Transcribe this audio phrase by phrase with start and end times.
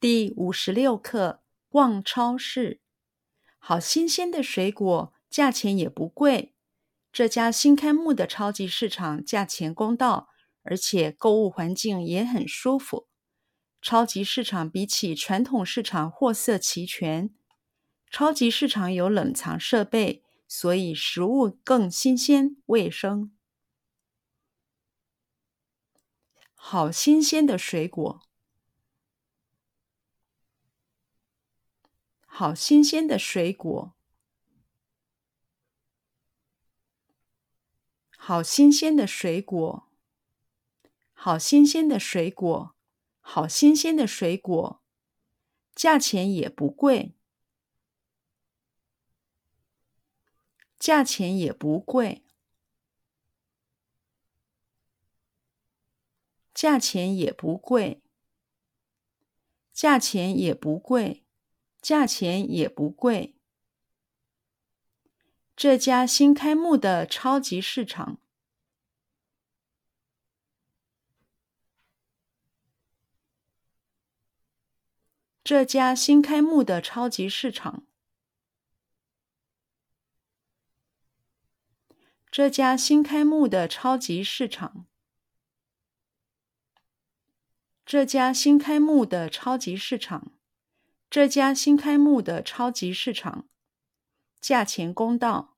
[0.00, 2.80] 第五十六课：逛超市，
[3.58, 6.54] 好新鲜的水果，价钱也不贵。
[7.10, 10.28] 这家新开幕的超级市场价钱公道，
[10.62, 13.08] 而且购物环境也很舒服。
[13.82, 17.34] 超级市场比起传统市场货色齐全，
[18.08, 23.32] 超级市场有冷藏设备，所以食物更新鲜卫生。
[26.54, 28.27] 好新鲜的水果，
[32.38, 33.96] 好新鲜的水果，
[38.16, 39.88] 好新鲜的水果，
[41.12, 42.76] 好新鲜的水果，
[43.18, 44.80] 好新鲜的水果，
[45.74, 47.16] 价钱也不贵，
[50.78, 52.22] 价钱也不贵。
[56.54, 58.00] 价钱也不贵，
[59.72, 61.24] 价钱也不贵，
[61.80, 63.34] 价钱也不贵。
[65.56, 68.18] 这家新开幕的超级市场，
[75.42, 77.84] 这家新开幕的超级市场，
[82.30, 84.86] 这家新开幕的超级市场。
[87.84, 90.37] 这家新开幕的超级市场，
[91.18, 93.48] 这家新开幕的超级市场，
[94.40, 95.56] 价钱公道，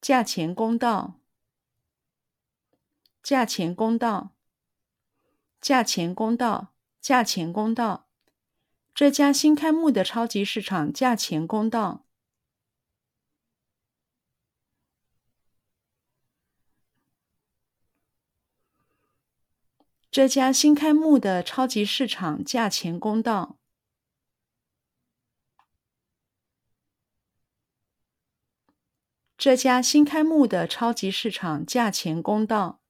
[0.00, 1.20] 价钱公道，
[3.22, 4.30] 价钱公道，
[5.60, 8.08] 价钱公道，价钱公道。
[8.92, 12.04] 这家新开幕的超级市场价钱公道。
[20.12, 23.56] 这家新开幕的超级市场价钱公道。
[29.38, 32.82] 这家新开幕的超级市场价钱公道。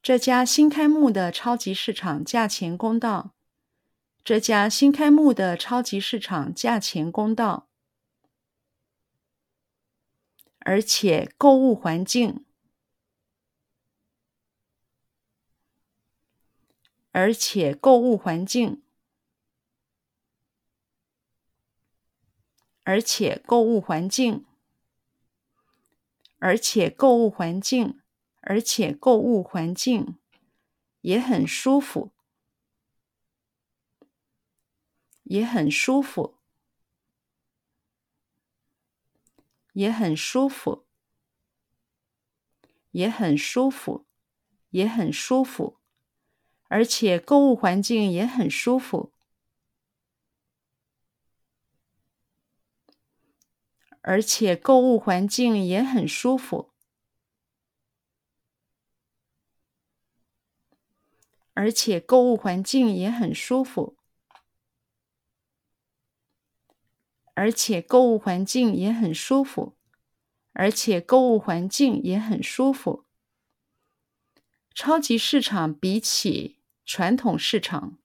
[0.00, 3.34] 这家新开幕的超级市场价钱公道。
[4.24, 7.68] 这家新开幕的超级市场价钱公道。
[10.60, 12.47] 而且购物环境。
[17.20, 18.80] 而且购物环境，
[22.84, 24.46] 而且购物环境，
[26.38, 28.00] 而且购物环境，
[28.42, 30.16] 而且购物环境
[31.00, 32.12] 也很舒服，
[35.24, 36.36] 也很舒服，
[39.72, 40.86] 也很舒服，
[42.92, 44.06] 也很舒服，
[44.70, 45.78] 也很舒服。
[46.68, 49.12] 而且购物环境也很舒服，
[54.02, 56.72] 而且购物环境也很舒服，
[61.54, 63.96] 而且购物环境也很舒服，
[67.34, 69.76] 而且购物环境也很舒服，
[70.52, 73.06] 而且购物环境也很舒服。
[74.74, 76.57] 超级市场比起
[76.88, 77.98] 传统市场，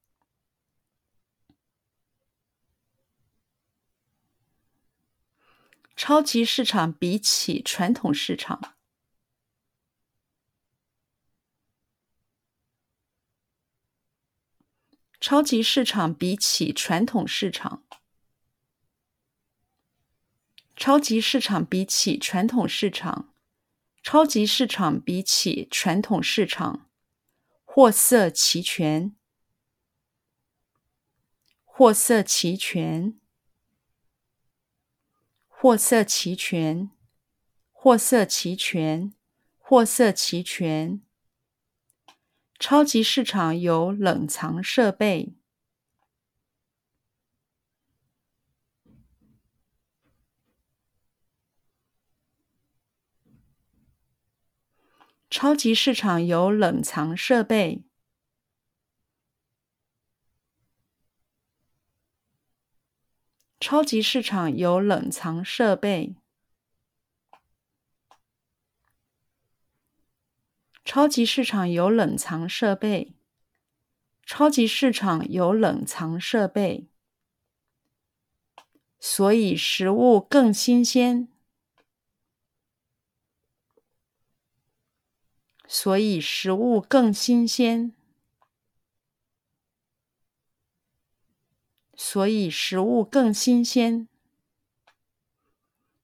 [5.96, 8.76] 超级市场比起传统市场，
[15.22, 17.86] 超级市场比起传统市场，
[20.76, 23.34] 超级市场比起传统市场，
[24.04, 26.90] 超级市场比起传统市场。
[27.76, 29.16] 货色齐全，
[31.66, 33.20] 货色齐全，
[35.48, 36.92] 货色齐全，
[37.72, 39.16] 货色齐全，
[39.58, 41.02] 货色齐全。
[42.60, 45.34] 超级市场有冷藏设备。
[55.36, 57.82] 超级市场有冷藏设备。
[63.60, 66.16] 超级市场有冷藏设备。
[70.86, 73.16] 超级市场有冷藏设备。
[74.24, 76.88] 超级市场有冷藏设备，
[79.00, 81.33] 所以食物更新鲜。
[85.68, 87.94] 所以食物更新鲜。
[91.96, 94.08] 所以食物更新鲜。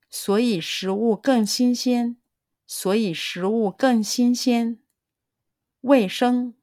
[0.10, 2.18] 所以食物更新鲜。
[2.66, 4.80] 所以食物更新鲜。
[5.82, 6.54] 卫生。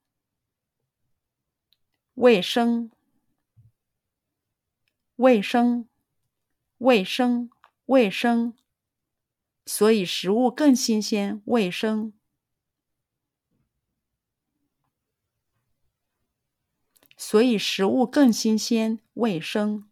[2.15, 2.91] 卫生。
[5.17, 5.89] 卫生。
[6.79, 7.51] 卫生。
[7.87, 8.55] 卫生。
[9.67, 11.43] 所以食物更新鲜。
[11.45, 12.13] 卫生。
[17.29, 19.01] 所以食物更新鲜。
[19.15, 19.89] 卫生。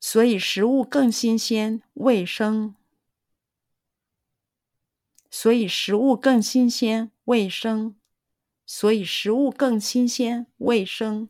[0.00, 1.82] 所以食物更新鲜。
[1.92, 2.74] 卫生。
[5.30, 7.10] 所以食物更新鲜。
[7.24, 7.96] 卫生。
[8.64, 10.46] 所以食物更新鲜。
[10.56, 11.28] 卫生。